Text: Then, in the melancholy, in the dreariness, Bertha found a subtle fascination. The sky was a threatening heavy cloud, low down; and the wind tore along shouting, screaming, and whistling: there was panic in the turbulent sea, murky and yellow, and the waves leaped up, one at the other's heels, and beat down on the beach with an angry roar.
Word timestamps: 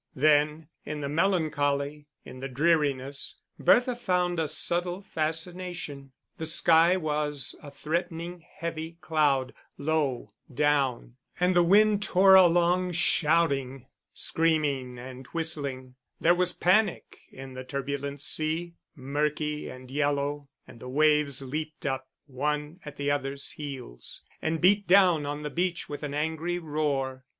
Then, 0.15 0.67
in 0.83 1.01
the 1.01 1.09
melancholy, 1.09 2.07
in 2.25 2.39
the 2.39 2.47
dreariness, 2.47 3.39
Bertha 3.59 3.95
found 3.95 4.39
a 4.39 4.47
subtle 4.47 5.03
fascination. 5.03 6.11
The 6.39 6.47
sky 6.47 6.97
was 6.97 7.53
a 7.61 7.69
threatening 7.69 8.43
heavy 8.55 8.97
cloud, 8.99 9.53
low 9.77 10.33
down; 10.51 11.17
and 11.39 11.55
the 11.55 11.61
wind 11.61 12.01
tore 12.01 12.33
along 12.33 12.93
shouting, 12.93 13.85
screaming, 14.15 14.97
and 14.97 15.27
whistling: 15.27 15.93
there 16.19 16.33
was 16.33 16.51
panic 16.51 17.19
in 17.31 17.53
the 17.53 17.63
turbulent 17.63 18.23
sea, 18.23 18.73
murky 18.95 19.69
and 19.69 19.91
yellow, 19.91 20.49
and 20.67 20.79
the 20.79 20.89
waves 20.89 21.43
leaped 21.43 21.85
up, 21.85 22.09
one 22.25 22.79
at 22.83 22.95
the 22.95 23.11
other's 23.11 23.51
heels, 23.51 24.23
and 24.41 24.61
beat 24.61 24.87
down 24.87 25.27
on 25.27 25.43
the 25.43 25.51
beach 25.51 25.87
with 25.87 26.01
an 26.01 26.15
angry 26.15 26.57
roar. 26.57 27.23